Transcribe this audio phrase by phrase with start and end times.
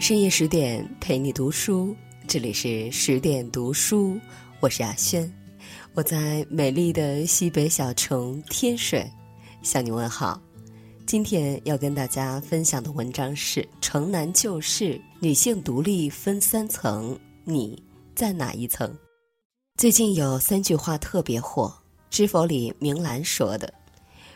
[0.00, 1.94] 深夜十点陪你读书，
[2.26, 4.18] 这里是十点读书，
[4.58, 5.30] 我是亚轩，
[5.92, 9.06] 我在美丽的西北小城天水
[9.62, 10.40] 向你问好。
[11.04, 17.80] 今天要跟大家分享的文章是《城南旧事》，女性独立分三层，你
[18.14, 18.90] 在哪一层？
[19.76, 21.70] 最近有三句话特别火，
[22.08, 23.70] 知否里明兰说的。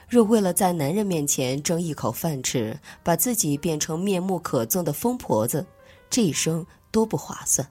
[0.08, 5.64] 若为了在男人面前争一口饭吃，把自己变成面目可憎的疯婆子，
[6.10, 7.66] 这一生多不划算。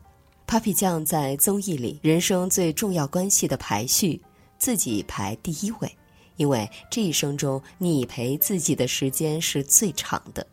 [0.48, 4.22] Papi 酱在综艺里人生最重要关系的排序，
[4.58, 5.98] 自己排第一位，
[6.36, 10.46] 因为这一生中你陪自己的时间是最长的。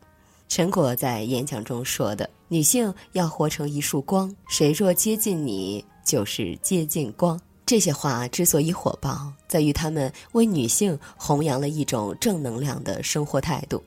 [0.48, 7.38] 陈果在演讲中说的：“女性要活成一束光，谁若接近你，就是接近光。”
[7.70, 13.80] 这些话之所以火爆，在于他们为女性弘扬了一种正能量的生活态度：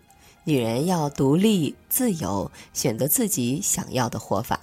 [0.46, 4.58] 女人要独立、自由，选择自己想要的活法。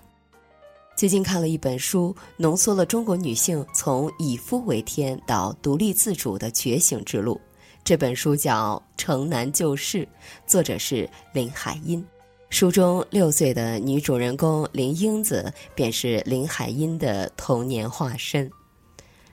[0.97, 7.39] 最近看了一本书，浓缩了中国女性从以夫为天到独立自主的觉醒之路。
[7.84, 9.99] 这本书叫《城南旧事》，
[10.47, 12.03] 作者是林海音。
[12.49, 18.51] 书中六岁的女主人公林英子，便是林海音的童年化身。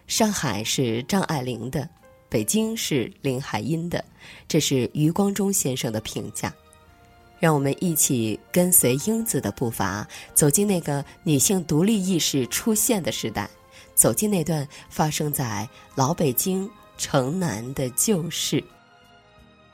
[0.08, 1.88] 上海是张爱玲的，
[2.30, 4.04] 北京是林海音的，
[4.48, 6.52] 这是余光中先生的评价。
[7.40, 13.50] 让我们一起跟随英子的步伐，走进那个女性独立意识出现的时代，
[13.96, 18.64] 走进那段发生在老北京城南的旧事。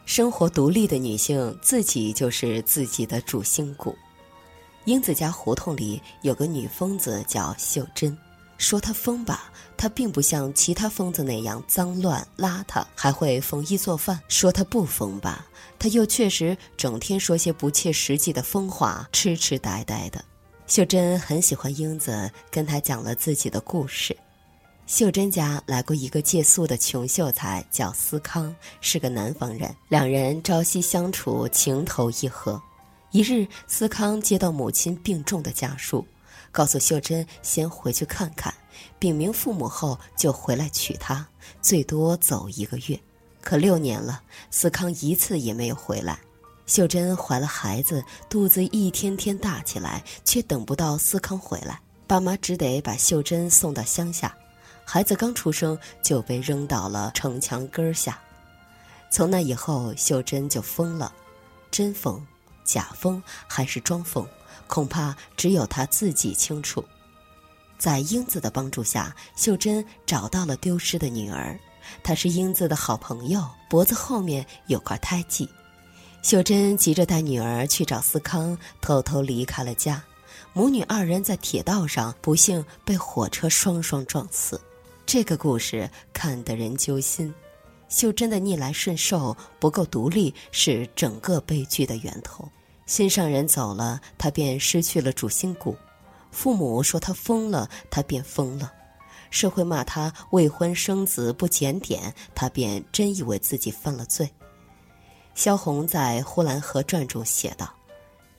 [0.06, 3.96] 生活独立的女性，自己就是自己的主心骨。
[4.86, 8.18] 英子家胡同里有个女疯子叫秀珍。
[8.64, 14.18] 说他疯吧，他并不像其他疯子那样脏乱邋遢，还会缝衣做饭。
[14.30, 15.46] 说他不疯吧，
[15.78, 20.24] 他又确实整天说些不切实际的疯话，痴痴呆呆的。
[20.66, 24.16] 秀珍很喜欢英子，跟他讲了自己的故事。
[24.88, 29.76] 秀珍家来过一个借宿的穷秀才，叫思康，是个南方人。
[29.90, 32.62] 两人朝夕相处，情投意合。
[33.12, 36.06] 一日，思康接到母亲病重的家书。
[36.52, 38.53] 告诉秀珍先回去看看，
[39.00, 41.28] 禀明父母后就回来娶她，
[41.62, 43.00] 最多走一个月。
[43.42, 44.22] 可六年了，
[44.52, 46.20] 思康一次也没有回来。
[46.66, 54.34] 秀珍怀了孩子，肚子一天天大起来，却等不到思康回来，爸妈只得把秀珍送到乡下。
[54.86, 58.18] 孩子刚出生就被扔到了城墙根下。
[59.10, 61.14] 从那以后，秀珍就疯了，
[61.70, 62.26] 真疯、
[62.64, 64.26] 假疯还是装疯？
[64.68, 66.84] 恐怕只有她自己清楚。
[67.84, 71.60] 在英子的帮助下，秀珍找到了丢失的女儿。
[72.02, 75.50] 她是英子的好朋友，脖子后面有块胎记。
[76.22, 80.02] 秀珍急着带女儿去找思康，偷偷离开了家。
[80.54, 84.62] 母女二人在铁道上不幸被火车双双撞死。
[85.06, 87.36] 这个故事看得人揪心。
[87.90, 92.48] 秀珍的逆来顺受、不够独立，是整个悲剧的源头。
[92.86, 95.76] 心上人走了，她便失去了主心骨；
[96.34, 98.68] 父母说他疯了，他便疯了；
[99.30, 104.30] 社会骂他未婚生子不检点，他便真以为自己犯了罪。
[105.36, 107.72] 萧红在《呼兰河传》中写道：“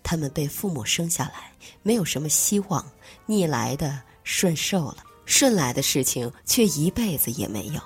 [0.02, 1.50] 他们被父母生下来，
[1.82, 2.84] 没有什么希望，
[3.26, 7.80] 逆来的顺受了，顺来的事情却一辈子也没有。”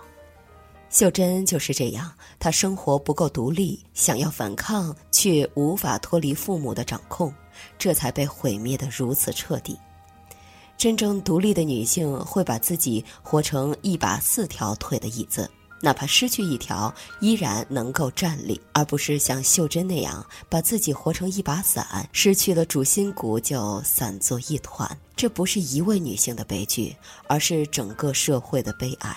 [0.91, 7.33] 秀珍就是这样，她生活不够独立，想要反抗却无法脱离父母的掌控，
[7.79, 9.79] 这才被毁灭的如此彻底。
[10.79, 15.51] 真正独立的女性会把自己活成一把四条腿的椅子，
[15.81, 24.89] 哪怕失去一条，依然能够站立，而不是像秀珍那样把自己活成一把伞，失去了主心骨就散作一团。
[25.17, 26.95] 这不是一位女性的悲剧，
[27.27, 29.17] 而是整个社会的悲哀。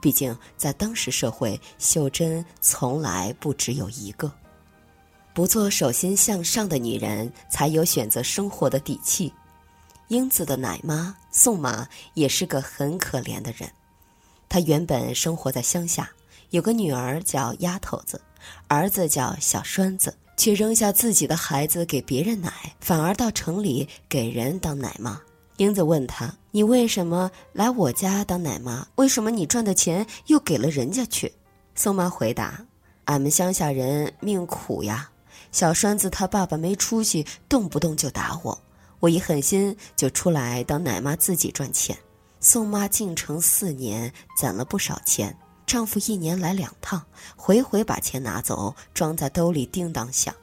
[0.00, 4.32] 毕竟，在当时社会，秀珍从来不只有一个。
[5.32, 9.32] 不做手心向上的女人，才有选择生活的底气。
[10.08, 13.70] 英子的奶妈宋妈也是个很可怜的人。
[14.48, 16.10] 她原本生活在乡下，
[16.50, 18.20] 有个女儿叫丫头子，
[18.66, 25.20] 儿子叫小栓子，却扔下自己的孩子给别人奶，反而到城里给人当奶妈。
[25.58, 28.86] 英子问他：“你为什么来我家当奶妈？
[28.94, 31.30] 为什么你赚的钱又给了人家去？”
[31.74, 32.64] 宋妈回答
[33.04, 35.10] ：“俺们乡下人命苦呀，
[35.50, 38.56] 小栓子他爸爸没出息，动不动就打我，
[39.00, 41.96] 我一狠心就出来当奶妈，自己赚钱。
[42.40, 45.36] 宋妈进城四年，攒了不少钱，
[45.66, 47.04] 丈夫一年来两趟，
[47.36, 50.34] 回回把钱拿走，装在兜里叮当响。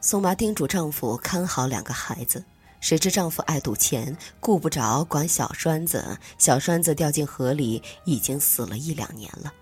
[0.00, 2.44] 宋妈叮嘱丈夫看好两个孩子。”
[2.78, 9.52] 谁知丈夫爱赌钱，顾不着管小栓子，小栓子掉进河里，已经死了一两年了。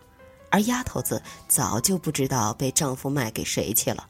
[0.50, 4.06] 而丫头子早就不知道被丈夫卖给谁去了。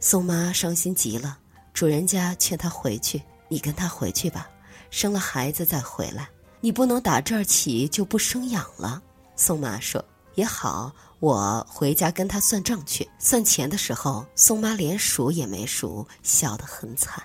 [0.00, 1.36] 宋妈伤心极了，
[1.74, 4.48] 主人家劝她回去：“你跟他回去吧，
[4.90, 6.28] 生了孩子再回来。
[6.60, 9.02] 你不能打这儿起就不生养了。”
[9.36, 10.04] 宋妈说
[10.34, 17.22] ：“也好，我回家跟他算账去。”算钱的时候，宋妈连数也没数，笑得很惨。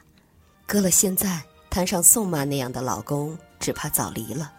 [0.66, 4.54] 搁了现在，摊上宋妈那样的老公，只怕早离了。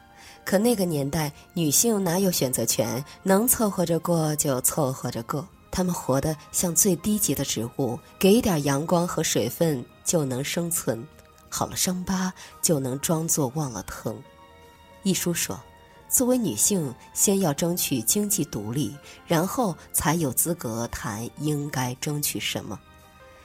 [0.45, 3.03] 可那个年代，女性哪有选择权？
[3.23, 5.49] 能凑合着过就凑合着过。
[5.71, 11.07] 她们活得像最低级的植物，给点阳光和水分就能生存，
[11.55, 14.21] 好了伤疤就能装作忘了疼。
[15.05, 15.56] 一书说，
[16.09, 18.93] 作为女性，先要争取经济独立，
[19.25, 22.77] 然后才有资格谈应该争取什么。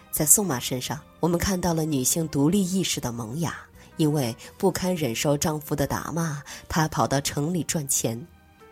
[0.09, 3.56] 在宋妈身上，我们看到了女性独立意识的萌芽。
[3.97, 8.19] 因为不堪忍受丈夫的打骂，她跑到城里赚钱。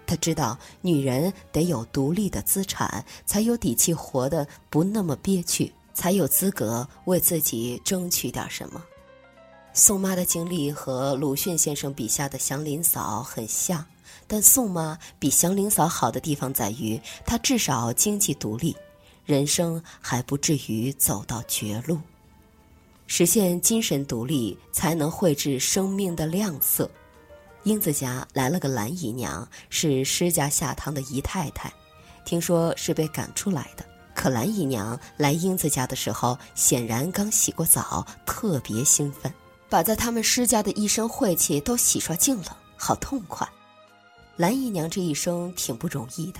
[0.07, 8.81] 她知道女人得有独立的资产，才有底气活得不那么憋屈，才有资格为自己争取点什么。
[9.77, 13.85] 宋妈的经历和鲁迅先生笔下的祥林嫂很像，
[14.25, 18.75] 但宋妈比祥林嫂好的地方在于，她至少经济独立，
[19.23, 21.99] 人生还不至于走到绝路。
[23.05, 26.89] 实现精神独立，才能绘制生命的亮色。
[27.61, 31.71] 英子家来了个蓝姨娘，是施家下堂的姨太太，
[32.25, 33.85] 听说是被赶出来的。
[34.15, 39.31] 可蓝姨娘来英子家的时候，显然刚洗过澡，特别兴奋，
[39.69, 43.47] 把在他们施家的一身晦气都洗刷净了，好痛快。
[44.35, 46.39] 蓝姨娘这一生挺不容易的。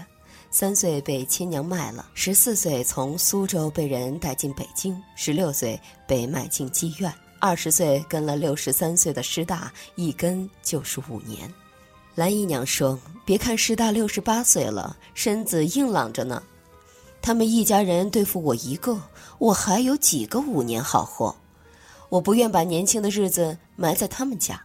[0.50, 11.53] 三岁被亲娘卖了，十四岁从苏州被人带进北京，十六岁被卖进妓院，二十岁跟了六十三岁的师大，一跟就是五年。
[12.15, 16.41] 蓝姨娘说：“别看师大六十八岁了，身子硬朗着呢。
[17.21, 18.97] 他们一家人对付我一个，
[19.39, 21.35] 我还有几个五年好活？
[22.09, 24.62] 我不愿把年轻的日子埋在他们家。”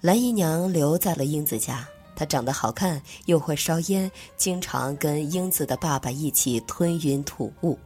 [0.00, 1.86] 蓝姨娘留在了英子家。
[2.16, 7.78] 她长得好看，又会烧烟，经常跟英子的爸爸一起吞云吐雾。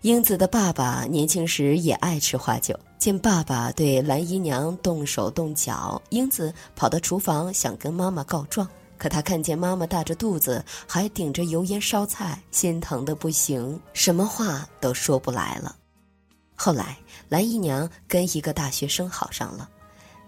[0.00, 8.66] 英子的爸爸年轻时也爱吃花酒，见爸爸对蓝姨娘动手动脚，英子跑到厨房想跟妈妈告状，
[8.96, 15.76] 可她看见妈妈大着肚子还顶着油烟烧菜，心疼的不行，什么话都说不来了。
[16.54, 16.96] 后来
[17.28, 19.68] 蓝姨娘跟一个大学生好上了，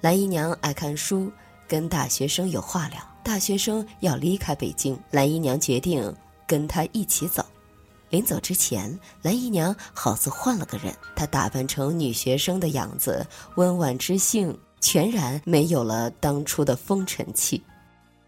[0.00, 1.30] 蓝姨娘爱看书，
[1.68, 2.98] 跟大学生有话聊。
[3.22, 6.14] 大学生要离开北京，蓝姨娘决定
[6.46, 7.44] 跟他一起走。
[8.08, 13.26] 临走之前，蓝姨娘好似换了个人，她打扮成女学生的样子，
[13.56, 17.60] 温婉知性，全然没有了当初的风尘气。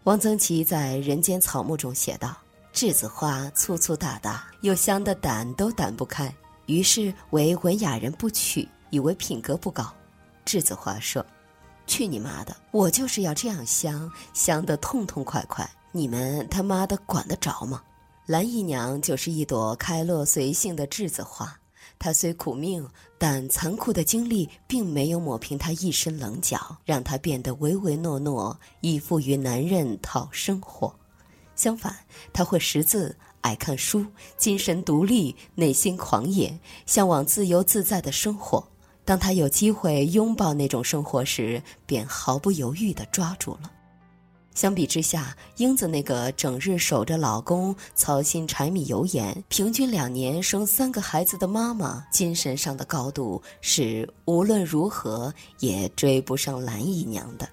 [0.03, 2.35] 汪曾祺在《人间草木》中写道
[2.75, 6.33] ：“栀子花粗粗大大，又香的掸都掸不开，
[6.69, 9.91] 于是为文雅人不娶，以为品格不高。”
[10.45, 11.25] 栀子花说。
[11.87, 12.55] 去你妈的！
[12.69, 15.67] 我就是要这样香，香得痛痛快快。
[15.91, 17.81] 你们他妈的管得着吗？
[18.27, 21.59] 蓝姨娘就是一朵开落随性的栀子花，
[21.97, 22.87] 她虽苦命，
[23.17, 30.93] 但残酷的经历并没有抹平她一身棱角，让她变得唯唯诺诺，依附于男人讨生活。
[31.55, 31.97] 相反，
[32.31, 34.05] 她会识字，爱看书，
[34.37, 38.65] 精神独立，内心狂野，向往自由自在的生活。
[39.05, 43.71] 当他有机会拥抱那种生活时，便毫不犹豫地抓住了。
[44.53, 57.47] 相比之下，英子那个整日守着老公、操心柴米油盐、平均两年生三个孩子的妈妈，精神上的高度是无论如何也追不上蓝姨娘的。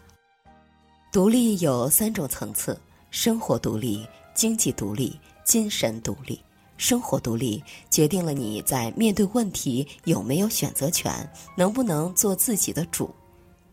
[1.13, 2.77] 独立有三种层次：
[3.11, 6.39] 生活独立、经济独立、精神独立。
[6.77, 11.11] 生活独立决定了你在面对问题有没有选择权，
[11.57, 13.07] 能不能做自己的主；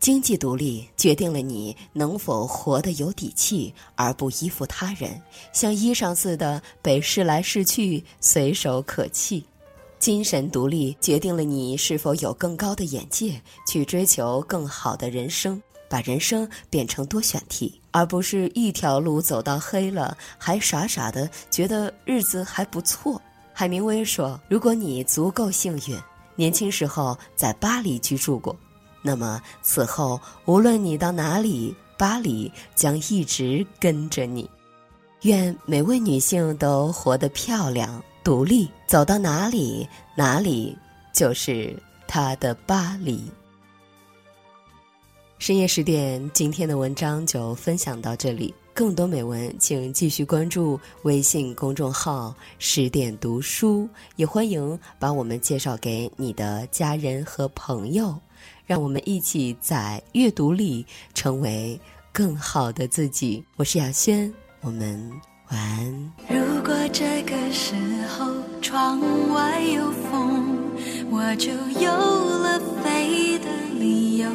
[0.00, 5.20] 经济独立决定了你能否活得有底气，而不依附他人，
[5.52, 9.44] 像衣裳似的被试来试去，随手可弃；
[9.98, 13.38] 精神独立决定了你是否有更高的眼界，
[13.68, 15.62] 去追求更好的人生。
[15.94, 23.22] 把人生变成多选题，而不是一条路走到黑了，还傻傻的觉得日子还不错。
[23.52, 25.96] 海明威说：“如果你足够幸运，
[26.34, 28.56] 年轻时候在巴黎居住过，
[29.02, 34.50] 那么此后无论你到哪里，巴黎将一直跟着你。”
[35.22, 40.76] 愿每位女性都活得漂亮、独立，走到哪里，哪里
[41.12, 43.30] 就是她的巴黎。
[45.44, 48.54] 深夜十点，今天的文章就分享到这里。
[48.72, 53.86] 更多美文，请继续关注微信公众号“十点读书”，
[54.16, 58.18] 也欢迎把我们介绍给你的家人和朋友，
[58.64, 61.78] 让我们一起在阅读里成为
[62.10, 63.44] 更好的自己。
[63.56, 64.32] 我是雅轩，
[64.62, 64.98] 我们
[65.50, 66.12] 晚安。
[66.26, 67.74] 如果这个时
[68.08, 68.32] 候
[68.62, 68.98] 窗
[69.34, 70.58] 外有风，
[71.10, 74.30] 我就有了飞的理由。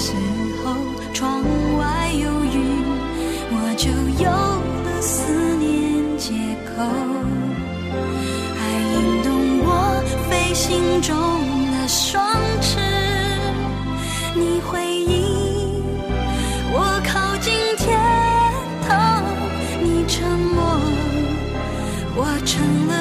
[0.00, 0.12] 时
[0.62, 0.76] 候
[1.12, 1.42] 窗
[1.76, 2.56] 外有云，
[3.50, 3.90] 我就
[4.22, 5.66] 有了思念
[6.16, 6.32] 借
[6.64, 6.70] 口，
[8.56, 8.60] 爱
[8.94, 9.28] 引动
[9.66, 9.68] 我
[10.30, 11.12] 飞行中
[11.72, 11.88] 的。
[11.88, 12.22] 双
[12.60, 12.78] 翅，
[14.36, 15.82] 你回应
[16.70, 17.98] 我靠近天
[18.86, 19.24] 堂，
[19.82, 20.78] 你沉默，
[22.14, 22.97] 我成了。